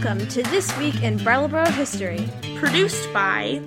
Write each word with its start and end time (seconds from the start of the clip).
Welcome 0.00 0.28
to 0.28 0.44
This 0.44 0.78
Week 0.78 1.02
in 1.02 1.16
Brattleboro 1.16 1.68
History, 1.72 2.28
produced 2.54 3.12
by 3.12 3.60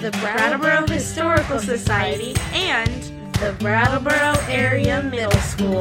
the 0.00 0.10
Brattleboro 0.20 0.84
Historical 0.88 1.60
Society 1.60 2.34
and 2.52 3.04
the 3.34 3.54
Brattleboro 3.60 4.34
Area 4.48 5.00
Middle 5.00 5.30
School. 5.42 5.80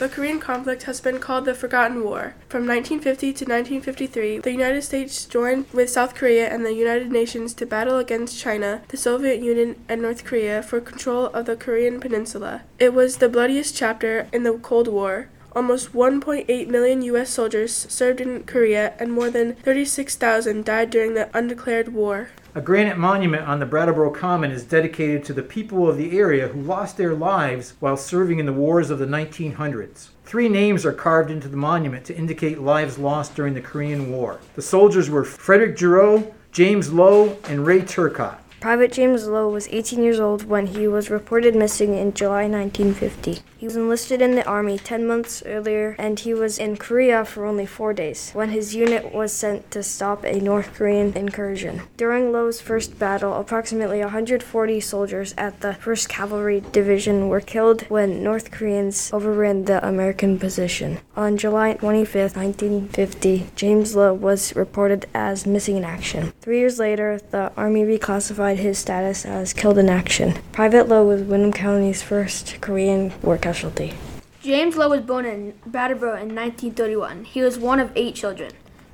The 0.00 0.10
Korean 0.10 0.40
conflict 0.40 0.82
has 0.82 1.00
been 1.00 1.20
called 1.20 1.44
the 1.44 1.54
Forgotten 1.54 2.02
War. 2.02 2.34
From 2.48 2.66
1950 2.66 3.26
to 3.34 3.44
1953, 3.44 4.38
the 4.38 4.50
United 4.50 4.82
States 4.82 5.26
joined 5.26 5.66
with 5.72 5.88
South 5.88 6.16
Korea 6.16 6.52
and 6.52 6.66
the 6.66 6.74
United 6.74 7.12
Nations 7.12 7.54
to 7.54 7.66
battle 7.66 7.98
against 7.98 8.40
China, 8.40 8.82
the 8.88 8.96
Soviet 8.96 9.40
Union, 9.40 9.76
and 9.88 10.02
North 10.02 10.24
Korea 10.24 10.60
for 10.60 10.80
control 10.80 11.26
of 11.26 11.46
the 11.46 11.54
Korean 11.54 12.00
peninsula. 12.00 12.62
It 12.80 12.94
was 12.94 13.18
the 13.18 13.28
bloodiest 13.28 13.76
chapter 13.76 14.26
in 14.32 14.42
the 14.42 14.54
Cold 14.54 14.88
War. 14.88 15.28
Almost 15.52 15.92
1.8 15.92 16.68
million 16.68 17.02
U.S. 17.02 17.28
soldiers 17.28 17.74
served 17.74 18.20
in 18.20 18.44
Korea, 18.44 18.94
and 19.00 19.12
more 19.12 19.30
than 19.30 19.56
36,000 19.56 20.64
died 20.64 20.90
during 20.90 21.14
the 21.14 21.28
undeclared 21.36 21.92
war. 21.92 22.28
A 22.54 22.60
granite 22.60 22.98
monument 22.98 23.48
on 23.48 23.58
the 23.58 23.66
Brattleboro 23.66 24.10
Common 24.10 24.52
is 24.52 24.62
dedicated 24.62 25.24
to 25.24 25.32
the 25.32 25.42
people 25.42 25.88
of 25.88 25.96
the 25.96 26.16
area 26.16 26.48
who 26.48 26.60
lost 26.60 26.96
their 26.96 27.14
lives 27.14 27.74
while 27.80 27.96
serving 27.96 28.38
in 28.38 28.46
the 28.46 28.52
wars 28.52 28.90
of 28.90 29.00
the 29.00 29.06
1900s. 29.06 30.10
Three 30.24 30.48
names 30.48 30.86
are 30.86 30.92
carved 30.92 31.32
into 31.32 31.48
the 31.48 31.56
monument 31.56 32.04
to 32.04 32.16
indicate 32.16 32.60
lives 32.60 32.98
lost 32.98 33.34
during 33.34 33.54
the 33.54 33.60
Korean 33.60 34.12
War. 34.12 34.38
The 34.54 34.62
soldiers 34.62 35.10
were 35.10 35.24
Frederick 35.24 35.76
Giroux, 35.76 36.32
James 36.52 36.92
Lowe, 36.92 37.36
and 37.48 37.66
Ray 37.66 37.80
Turcotte. 37.80 38.38
Private 38.60 38.92
James 38.92 39.26
Lowe 39.26 39.48
was 39.48 39.68
18 39.68 40.02
years 40.02 40.20
old 40.20 40.44
when 40.44 40.66
he 40.66 40.86
was 40.86 41.08
reported 41.08 41.54
missing 41.54 41.94
in 41.94 42.12
July 42.12 42.46
1950. 42.46 43.38
He 43.56 43.66
was 43.66 43.74
enlisted 43.76 44.20
in 44.20 44.34
the 44.34 44.46
Army 44.46 44.78
10 44.78 45.06
months 45.06 45.42
earlier 45.46 45.96
and 45.98 46.20
he 46.20 46.34
was 46.34 46.58
in 46.58 46.76
Korea 46.76 47.24
for 47.24 47.46
only 47.46 47.64
four 47.64 47.94
days 47.94 48.32
when 48.32 48.50
his 48.50 48.74
unit 48.74 49.14
was 49.14 49.32
sent 49.32 49.70
to 49.70 49.82
stop 49.82 50.24
a 50.24 50.40
North 50.40 50.74
Korean 50.74 51.14
incursion. 51.14 51.82
During 51.96 52.32
Lowe's 52.32 52.60
first 52.60 52.98
battle, 52.98 53.34
approximately 53.34 54.00
140 54.00 54.80
soldiers 54.80 55.34
at 55.38 55.60
the 55.60 55.76
1st 55.80 56.08
Cavalry 56.10 56.60
Division 56.72 57.28
were 57.28 57.40
killed 57.40 57.82
when 57.88 58.22
North 58.22 58.50
Koreans 58.50 59.10
overran 59.12 59.64
the 59.64 59.86
American 59.86 60.38
position. 60.38 60.98
On 61.16 61.38
July 61.38 61.74
25, 61.74 62.36
1950, 62.36 63.46
James 63.56 63.96
Lowe 63.96 64.12
was 64.12 64.54
reported 64.54 65.06
as 65.14 65.46
missing 65.46 65.78
in 65.78 65.84
action. 65.84 66.32
Three 66.42 66.58
years 66.58 66.78
later, 66.78 67.20
the 67.30 67.52
Army 67.56 67.84
reclassified 67.84 68.49
his 68.58 68.78
status 68.78 69.24
as 69.24 69.52
killed 69.52 69.78
in 69.78 69.88
action. 69.88 70.38
Private 70.52 70.88
Lowe 70.88 71.06
was 71.06 71.22
Windham 71.22 71.52
County's 71.52 72.02
first 72.02 72.60
Korean 72.60 73.12
war 73.22 73.38
casualty. 73.38 73.94
James 74.42 74.76
Lowe 74.76 74.88
was 74.88 75.02
born 75.02 75.26
in 75.26 75.54
Brattleboro 75.66 76.12
in 76.12 76.34
1931. 76.34 77.24
He 77.24 77.42
was 77.42 77.58
one 77.58 77.78
of 77.78 77.92
eight 77.94 78.14
children. 78.14 78.52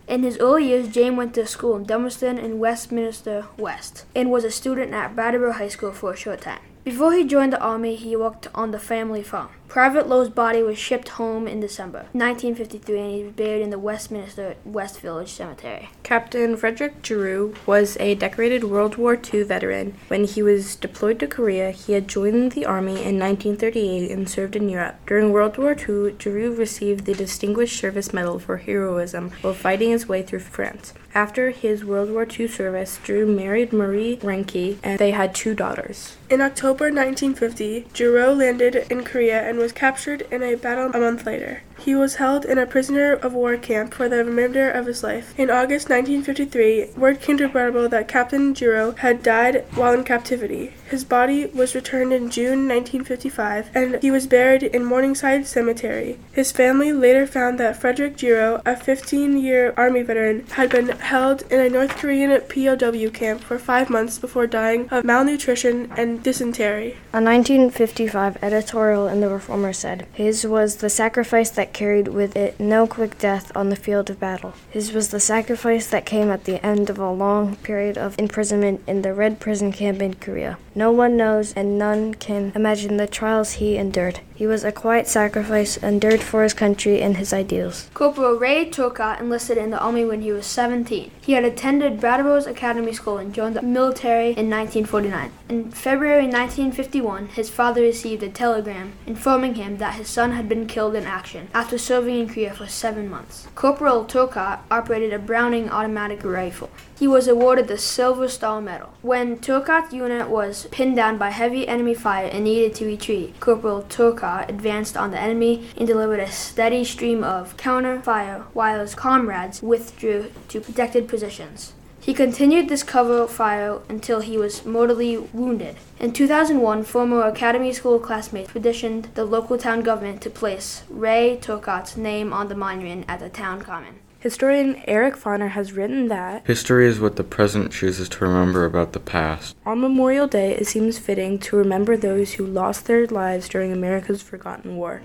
In 0.08 0.22
his 0.22 0.38
early 0.38 0.68
years, 0.68 0.88
James 0.88 1.16
went 1.16 1.34
to 1.34 1.46
school 1.46 1.76
in 1.76 1.84
Dummerston 1.84 2.38
and 2.42 2.60
Westminster 2.60 3.46
West 3.56 4.04
and 4.14 4.30
was 4.30 4.44
a 4.44 4.50
student 4.50 4.92
at 4.92 5.16
Brattleboro 5.16 5.52
High 5.52 5.68
School 5.68 5.92
for 5.92 6.12
a 6.12 6.16
short 6.16 6.42
time. 6.42 6.60
Before 6.86 7.12
he 7.12 7.24
joined 7.24 7.52
the 7.52 7.60
Army, 7.60 7.96
he 7.96 8.14
worked 8.14 8.46
on 8.54 8.70
the 8.70 8.78
family 8.78 9.20
farm. 9.20 9.48
Private 9.66 10.08
Lowe's 10.08 10.30
body 10.30 10.62
was 10.62 10.78
shipped 10.78 11.08
home 11.08 11.48
in 11.48 11.58
December 11.58 12.06
1953 12.12 12.98
and 12.98 13.10
he 13.10 13.24
was 13.24 13.32
buried 13.32 13.62
in 13.62 13.70
the 13.70 13.78
Westminster 13.78 14.54
West 14.64 15.00
Village 15.00 15.32
Cemetery. 15.32 15.90
Captain 16.04 16.56
Frederick 16.56 17.04
Giroux 17.04 17.54
was 17.66 17.96
a 17.98 18.14
decorated 18.14 18.62
World 18.62 18.96
War 18.96 19.18
II 19.20 19.42
veteran. 19.42 19.94
When 20.06 20.24
he 20.24 20.42
was 20.44 20.76
deployed 20.76 21.18
to 21.18 21.26
Korea, 21.26 21.72
he 21.72 21.94
had 21.94 22.06
joined 22.06 22.52
the 22.52 22.64
Army 22.64 23.02
in 23.02 23.18
1938 23.18 24.10
and 24.10 24.30
served 24.30 24.54
in 24.54 24.68
Europe. 24.68 24.94
During 25.06 25.32
World 25.32 25.58
War 25.58 25.72
II, 25.72 26.14
Giroux 26.18 26.54
received 26.54 27.04
the 27.04 27.14
Distinguished 27.14 27.78
Service 27.78 28.12
Medal 28.12 28.38
for 28.38 28.58
heroism 28.58 29.32
while 29.42 29.54
fighting 29.54 29.90
his 29.90 30.08
way 30.08 30.22
through 30.22 30.38
France. 30.38 30.94
After 31.12 31.50
his 31.50 31.84
World 31.84 32.10
War 32.10 32.26
II 32.28 32.46
service, 32.46 33.00
Giroux 33.04 33.26
married 33.26 33.72
Marie 33.72 34.18
Renke 34.18 34.76
and 34.82 34.98
they 34.98 35.10
had 35.10 35.34
two 35.34 35.54
daughters. 35.54 36.16
In 36.28 36.40
October 36.40 36.86
1950, 36.86 37.86
Giroux 37.94 38.32
landed 38.32 38.84
in 38.90 39.04
Korea 39.04 39.48
and 39.48 39.58
was 39.58 39.70
captured 39.70 40.22
in 40.32 40.42
a 40.42 40.56
battle 40.56 40.90
a 40.92 40.98
month 40.98 41.24
later. 41.24 41.62
He 41.78 41.94
was 41.94 42.16
held 42.16 42.44
in 42.44 42.58
a 42.58 42.66
prisoner 42.66 43.12
of 43.12 43.34
war 43.34 43.56
camp 43.56 43.94
for 43.94 44.08
the 44.08 44.24
remainder 44.24 44.70
of 44.70 44.86
his 44.86 45.02
life. 45.02 45.38
In 45.38 45.50
August 45.50 45.88
1953, 45.88 46.90
word 46.96 47.20
came 47.20 47.36
to 47.38 47.48
Brattleboro 47.48 47.88
that 47.88 48.08
Captain 48.08 48.54
Giroux 48.54 48.94
had 48.98 49.22
died 49.22 49.64
while 49.74 49.92
in 49.92 50.04
captivity. 50.04 50.72
His 50.88 51.04
body 51.04 51.46
was 51.46 51.74
returned 51.74 52.12
in 52.12 52.30
June 52.30 52.68
1955 52.68 53.70
and 53.74 54.02
he 54.02 54.10
was 54.10 54.26
buried 54.26 54.62
in 54.62 54.84
Morningside 54.84 55.46
Cemetery. 55.46 56.18
His 56.32 56.52
family 56.52 56.92
later 56.92 57.26
found 57.26 57.58
that 57.58 57.76
Frederick 57.76 58.16
Giroux, 58.16 58.60
a 58.64 58.76
15 58.76 59.38
year 59.38 59.74
Army 59.76 60.02
veteran, 60.02 60.46
had 60.52 60.70
been 60.70 60.88
held 60.88 61.42
in 61.50 61.60
a 61.60 61.68
North 61.68 61.96
Korean 61.96 62.30
POW 62.40 63.10
camp 63.10 63.40
for 63.40 63.58
five 63.58 63.90
months 63.90 64.18
before 64.18 64.46
dying 64.46 64.88
of 64.90 65.04
malnutrition 65.04 65.90
and 65.96 66.22
dysentery. 66.22 66.96
A 67.12 67.20
1955 67.20 68.38
editorial 68.42 69.08
in 69.08 69.20
The 69.20 69.28
Reformer 69.28 69.72
said, 69.72 70.06
His 70.12 70.46
was 70.46 70.76
the 70.76 70.90
sacrifice 70.90 71.50
that 71.50 71.65
carried 71.72 72.08
with 72.08 72.36
it 72.36 72.58
no 72.60 72.86
quick 72.86 73.18
death 73.18 73.50
on 73.56 73.70
the 73.70 73.76
field 73.76 74.10
of 74.10 74.20
battle. 74.20 74.54
His 74.70 74.92
was 74.92 75.08
the 75.08 75.20
sacrifice 75.20 75.88
that 75.88 76.06
came 76.06 76.30
at 76.30 76.44
the 76.44 76.64
end 76.64 76.90
of 76.90 76.98
a 76.98 77.10
long 77.10 77.56
period 77.56 77.96
of 77.96 78.18
imprisonment 78.18 78.82
in 78.86 79.02
the 79.02 79.14
Red 79.14 79.40
Prison 79.40 79.72
camp 79.72 80.02
in 80.02 80.14
Korea. 80.14 80.58
No 80.76 80.90
one 80.90 81.16
knows 81.16 81.54
and 81.54 81.78
none 81.78 82.12
can 82.12 82.52
imagine 82.54 82.98
the 82.98 83.06
trials 83.06 83.52
he 83.52 83.78
endured. 83.78 84.20
He 84.34 84.46
was 84.46 84.62
a 84.62 84.70
quiet 84.70 85.08
sacrifice 85.08 85.78
endured 85.78 86.20
for 86.20 86.42
his 86.42 86.52
country 86.52 87.00
and 87.00 87.16
his 87.16 87.32
ideals. 87.32 87.88
Corporal 87.94 88.34
Ray 88.34 88.68
Turcotte 88.68 89.18
enlisted 89.18 89.56
in 89.56 89.70
the 89.70 89.78
Army 89.78 90.04
when 90.04 90.20
he 90.20 90.30
was 90.30 90.44
17. 90.44 91.10
He 91.22 91.32
had 91.32 91.44
attended 91.44 91.98
Brattleboro's 91.98 92.46
Academy 92.46 92.92
School 92.92 93.16
and 93.16 93.32
joined 93.32 93.56
the 93.56 93.62
military 93.62 94.32
in 94.32 94.50
1949. 94.50 95.32
In 95.48 95.70
February 95.70 96.24
1951, 96.24 97.28
his 97.28 97.48
father 97.48 97.80
received 97.80 98.22
a 98.22 98.28
telegram 98.28 98.92
informing 99.06 99.54
him 99.54 99.78
that 99.78 99.94
his 99.94 100.08
son 100.08 100.32
had 100.32 100.46
been 100.46 100.66
killed 100.66 100.94
in 100.94 101.04
action 101.04 101.48
after 101.54 101.78
serving 101.78 102.18
in 102.20 102.28
Korea 102.28 102.52
for 102.52 102.66
seven 102.66 103.08
months. 103.08 103.48
Corporal 103.54 104.04
Turcotte 104.04 104.58
operated 104.70 105.14
a 105.14 105.18
Browning 105.18 105.70
automatic 105.70 106.22
rifle. 106.22 106.68
He 106.98 107.08
was 107.08 107.28
awarded 107.28 107.68
the 107.68 107.78
Silver 107.78 108.28
Star 108.28 108.60
Medal. 108.60 108.92
When 109.00 109.38
Turcotte's 109.38 109.92
unit 109.94 110.28
was 110.28 110.65
pinned 110.66 110.96
down 110.96 111.18
by 111.18 111.30
heavy 111.30 111.66
enemy 111.66 111.94
fire 111.94 112.26
and 112.26 112.44
needed 112.44 112.74
to 112.76 112.86
retreat, 112.86 113.38
Corporal 113.40 113.82
Turcotte 113.82 114.48
advanced 114.48 114.96
on 114.96 115.10
the 115.10 115.20
enemy 115.20 115.68
and 115.76 115.86
delivered 115.86 116.20
a 116.20 116.30
steady 116.30 116.84
stream 116.84 117.24
of 117.24 117.56
counter 117.56 118.00
fire 118.02 118.44
while 118.52 118.80
his 118.80 118.94
comrades 118.94 119.62
withdrew 119.62 120.32
to 120.48 120.60
protected 120.60 121.08
positions. 121.08 121.72
He 122.00 122.14
continued 122.14 122.68
this 122.68 122.84
cover 122.84 123.26
fire 123.26 123.80
until 123.88 124.20
he 124.20 124.38
was 124.38 124.64
mortally 124.64 125.16
wounded. 125.16 125.74
In 125.98 126.12
2001, 126.12 126.84
former 126.84 127.22
Academy 127.22 127.72
School 127.72 127.98
classmates 127.98 128.52
petitioned 128.52 129.08
the 129.14 129.24
local 129.24 129.58
town 129.58 129.80
government 129.80 130.22
to 130.22 130.30
place 130.30 130.84
Ray 130.88 131.36
Turcotte's 131.40 131.96
name 131.96 132.32
on 132.32 132.46
the 132.46 132.54
monument 132.54 133.06
at 133.08 133.18
the 133.18 133.28
town 133.28 133.60
common. 133.60 133.96
Historian 134.26 134.82
Eric 134.88 135.14
Foner 135.14 135.50
has 135.50 135.72
written 135.72 136.08
that 136.08 136.44
History 136.44 136.88
is 136.88 136.98
what 136.98 137.14
the 137.14 137.22
present 137.22 137.70
chooses 137.70 138.08
to 138.08 138.24
remember 138.24 138.64
about 138.64 138.92
the 138.92 138.98
past. 138.98 139.54
On 139.64 139.80
Memorial 139.80 140.26
Day, 140.26 140.50
it 140.56 140.66
seems 140.66 140.98
fitting 140.98 141.38
to 141.38 141.54
remember 141.54 141.96
those 141.96 142.32
who 142.32 142.44
lost 142.44 142.86
their 142.86 143.06
lives 143.06 143.48
during 143.48 143.72
America's 143.72 144.22
Forgotten 144.22 144.74
War. 144.74 145.00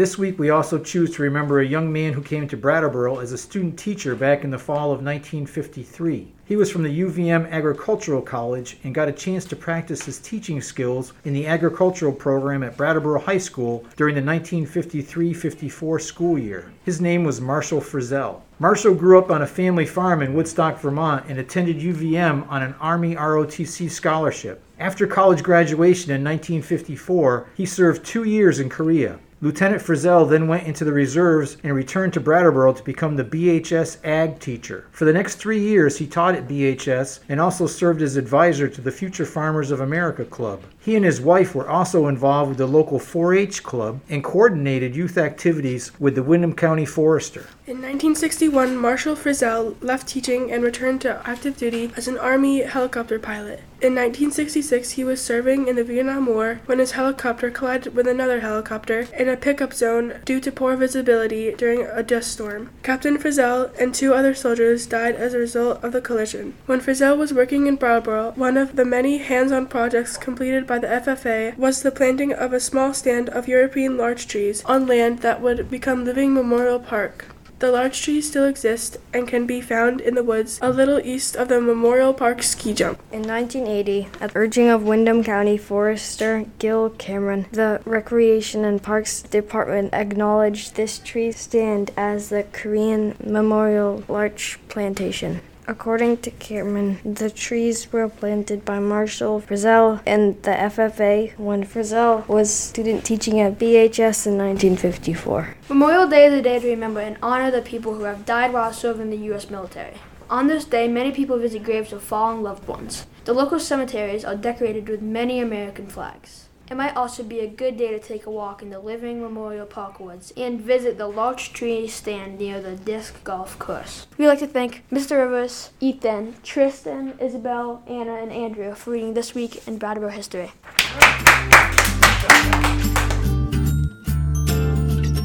This 0.00 0.16
week, 0.16 0.38
we 0.38 0.48
also 0.48 0.78
choose 0.78 1.14
to 1.14 1.22
remember 1.22 1.60
a 1.60 1.66
young 1.66 1.92
man 1.92 2.14
who 2.14 2.22
came 2.22 2.48
to 2.48 2.56
Brattleboro 2.56 3.18
as 3.18 3.32
a 3.32 3.36
student 3.36 3.78
teacher 3.78 4.14
back 4.14 4.44
in 4.44 4.50
the 4.50 4.58
fall 4.58 4.92
of 4.92 5.04
1953. 5.04 6.32
He 6.46 6.56
was 6.56 6.70
from 6.70 6.84
the 6.84 7.00
UVM 7.02 7.50
Agricultural 7.50 8.22
College 8.22 8.78
and 8.82 8.94
got 8.94 9.10
a 9.10 9.12
chance 9.12 9.44
to 9.44 9.56
practice 9.56 10.02
his 10.02 10.18
teaching 10.18 10.62
skills 10.62 11.12
in 11.26 11.34
the 11.34 11.46
agricultural 11.46 12.14
program 12.14 12.62
at 12.62 12.78
Brattleboro 12.78 13.20
High 13.20 13.36
School 13.36 13.84
during 13.96 14.14
the 14.14 14.22
1953 14.22 15.34
54 15.34 15.98
school 15.98 16.38
year. 16.38 16.72
His 16.86 17.02
name 17.02 17.22
was 17.22 17.42
Marshall 17.42 17.82
Frizzell. 17.82 18.40
Marshall 18.58 18.94
grew 18.94 19.18
up 19.18 19.30
on 19.30 19.42
a 19.42 19.46
family 19.46 19.84
farm 19.84 20.22
in 20.22 20.32
Woodstock, 20.32 20.80
Vermont, 20.80 21.26
and 21.28 21.38
attended 21.38 21.76
UVM 21.76 22.48
on 22.48 22.62
an 22.62 22.74
Army 22.80 23.16
ROTC 23.16 23.90
scholarship. 23.90 24.62
After 24.78 25.06
college 25.06 25.42
graduation 25.42 26.10
in 26.10 26.24
1954, 26.24 27.50
he 27.54 27.66
served 27.66 28.02
two 28.02 28.24
years 28.24 28.60
in 28.60 28.70
Korea. 28.70 29.18
Lieutenant 29.42 29.80
Frizzell 29.80 30.28
then 30.28 30.48
went 30.48 30.66
into 30.66 30.84
the 30.84 30.92
reserves 30.92 31.56
and 31.64 31.74
returned 31.74 32.12
to 32.12 32.20
Brattleboro 32.20 32.74
to 32.74 32.84
become 32.84 33.16
the 33.16 33.24
BHS 33.24 33.96
Ag 34.04 34.38
teacher. 34.38 34.84
For 34.92 35.06
the 35.06 35.14
next 35.14 35.36
three 35.36 35.58
years, 35.58 35.96
he 35.96 36.06
taught 36.06 36.34
at 36.34 36.46
BHS 36.46 37.20
and 37.26 37.40
also 37.40 37.66
served 37.66 38.02
as 38.02 38.16
advisor 38.16 38.68
to 38.68 38.82
the 38.82 38.92
Future 38.92 39.24
Farmers 39.24 39.70
of 39.70 39.80
America 39.80 40.26
Club. 40.26 40.62
He 40.82 40.96
and 40.96 41.04
his 41.04 41.20
wife 41.20 41.54
were 41.54 41.68
also 41.68 42.06
involved 42.06 42.48
with 42.48 42.58
the 42.58 42.66
local 42.66 42.98
4 42.98 43.34
H 43.34 43.62
club 43.62 44.00
and 44.08 44.24
coordinated 44.24 44.96
youth 44.96 45.18
activities 45.18 45.92
with 46.00 46.14
the 46.14 46.22
Windham 46.22 46.54
County 46.54 46.86
Forester. 46.86 47.46
In 47.66 47.76
1961, 47.76 48.76
Marshall 48.76 49.14
Frizzell 49.14 49.76
left 49.82 50.08
teaching 50.08 50.50
and 50.50 50.64
returned 50.64 51.02
to 51.02 51.20
active 51.28 51.58
duty 51.58 51.92
as 51.96 52.08
an 52.08 52.16
Army 52.16 52.62
helicopter 52.62 53.18
pilot. 53.18 53.60
In 53.82 53.94
1966, 53.94 54.92
he 54.92 55.04
was 55.04 55.22
serving 55.24 55.66
in 55.66 55.76
the 55.76 55.84
Vietnam 55.84 56.26
War 56.26 56.60
when 56.66 56.80
his 56.80 56.92
helicopter 56.92 57.50
collided 57.50 57.94
with 57.94 58.06
another 58.06 58.40
helicopter 58.40 59.06
in 59.16 59.26
a 59.26 59.38
pickup 59.38 59.72
zone 59.72 60.20
due 60.26 60.38
to 60.40 60.52
poor 60.52 60.76
visibility 60.76 61.54
during 61.54 61.86
a 61.86 62.02
dust 62.02 62.30
storm. 62.30 62.68
Captain 62.82 63.16
Frizzell 63.16 63.70
and 63.80 63.94
two 63.94 64.12
other 64.12 64.34
soldiers 64.34 64.86
died 64.86 65.14
as 65.14 65.32
a 65.32 65.38
result 65.38 65.82
of 65.82 65.92
the 65.92 66.02
collision. 66.02 66.54
When 66.66 66.80
Frizzell 66.80 67.16
was 67.16 67.32
working 67.32 67.66
in 67.66 67.76
Brattleboro, 67.76 68.32
one 68.32 68.58
of 68.58 68.76
the 68.76 68.84
many 68.84 69.16
hands 69.16 69.50
on 69.50 69.66
projects 69.66 70.18
completed 70.18 70.66
by 70.70 70.78
the 70.78 70.86
FFA 70.86 71.58
was 71.58 71.82
the 71.82 71.90
planting 71.90 72.32
of 72.32 72.52
a 72.52 72.60
small 72.60 72.94
stand 72.94 73.28
of 73.30 73.48
European 73.48 73.96
larch 73.96 74.28
trees 74.28 74.62
on 74.66 74.86
land 74.86 75.18
that 75.18 75.40
would 75.40 75.68
become 75.68 76.04
Living 76.04 76.32
Memorial 76.32 76.78
Park. 76.78 77.26
The 77.58 77.72
larch 77.72 78.00
trees 78.00 78.28
still 78.28 78.44
exist 78.44 78.96
and 79.12 79.26
can 79.26 79.48
be 79.48 79.60
found 79.60 80.00
in 80.00 80.14
the 80.14 80.22
woods 80.22 80.60
a 80.62 80.70
little 80.70 81.00
east 81.00 81.34
of 81.34 81.48
the 81.48 81.60
Memorial 81.60 82.14
Park 82.14 82.44
ski 82.44 82.72
jump. 82.72 83.00
In 83.10 83.24
1980, 83.24 84.10
at 84.20 84.30
the 84.30 84.38
urging 84.38 84.68
of 84.68 84.84
Windham 84.84 85.24
County 85.24 85.58
Forester 85.58 86.46
Gil 86.60 86.90
Cameron, 86.90 87.46
the 87.50 87.80
Recreation 87.84 88.64
and 88.64 88.80
Parks 88.80 89.22
Department 89.22 89.92
acknowledged 89.92 90.76
this 90.76 91.00
tree 91.00 91.32
stand 91.32 91.90
as 91.96 92.28
the 92.28 92.44
Korean 92.52 93.16
Memorial 93.20 94.04
Larch 94.06 94.60
Plantation. 94.68 95.40
According 95.70 96.16
to 96.22 96.32
Cameron, 96.32 96.98
the 97.04 97.30
trees 97.30 97.92
were 97.92 98.08
planted 98.08 98.64
by 98.64 98.80
Marshall 98.80 99.40
Frizzell 99.40 100.02
and 100.04 100.34
the 100.42 100.50
FFA 100.50 101.38
when 101.38 101.62
Frizzell 101.62 102.26
was 102.26 102.52
student 102.52 103.04
teaching 103.04 103.38
at 103.38 103.56
BHS 103.56 104.26
in 104.26 104.36
1954. 104.36 105.54
Memorial 105.68 106.08
Day 106.08 106.26
is 106.26 106.34
a 106.34 106.42
day 106.42 106.58
to 106.58 106.66
remember 106.66 106.98
and 106.98 107.18
honor 107.22 107.52
the 107.52 107.62
people 107.62 107.94
who 107.94 108.02
have 108.02 108.26
died 108.26 108.52
while 108.52 108.72
serving 108.72 109.10
the 109.10 109.26
U.S. 109.30 109.48
military. 109.48 109.94
On 110.28 110.48
this 110.48 110.64
day, 110.64 110.88
many 110.88 111.12
people 111.12 111.38
visit 111.38 111.62
graves 111.62 111.92
of 111.92 112.02
fallen 112.02 112.42
loved 112.42 112.66
ones. 112.66 113.06
The 113.24 113.32
local 113.32 113.60
cemeteries 113.60 114.24
are 114.24 114.34
decorated 114.34 114.88
with 114.88 115.00
many 115.00 115.38
American 115.38 115.86
flags. 115.86 116.48
It 116.70 116.76
might 116.76 116.96
also 116.96 117.24
be 117.24 117.40
a 117.40 117.48
good 117.48 117.76
day 117.76 117.90
to 117.90 117.98
take 117.98 118.26
a 118.26 118.30
walk 118.30 118.62
in 118.62 118.70
the 118.70 118.78
Living 118.78 119.20
Memorial 119.20 119.66
Park 119.66 119.98
woods 119.98 120.32
and 120.36 120.60
visit 120.60 120.96
the 120.96 121.08
larch 121.08 121.52
tree 121.52 121.88
stand 121.88 122.38
near 122.38 122.60
the 122.60 122.76
disc 122.76 123.24
golf 123.24 123.58
course. 123.58 124.06
We'd 124.16 124.28
like 124.28 124.38
to 124.38 124.46
thank 124.46 124.84
Mr. 124.88 125.18
Rivers, 125.18 125.70
Ethan, 125.80 126.36
Tristan, 126.44 127.14
Isabel, 127.18 127.82
Anna, 127.88 128.14
and 128.14 128.30
Andrew 128.30 128.76
for 128.76 128.92
reading 128.92 129.14
This 129.14 129.34
Week 129.34 129.66
in 129.66 129.78
Brattleboro 129.78 130.12
History. 130.12 130.52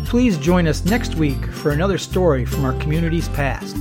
Please 0.07 0.39
join 0.39 0.67
us 0.67 0.83
next 0.85 1.13
week 1.13 1.45
for 1.51 1.69
another 1.69 1.99
story 1.99 2.43
from 2.45 2.65
our 2.65 2.73
community's 2.79 3.29
past. 3.29 3.77